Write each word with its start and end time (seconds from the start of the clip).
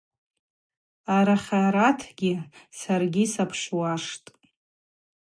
Арахьаратгьи– 1.15 2.33
Саргьи 2.79 3.25
сапшуаштӏ. 3.33 4.25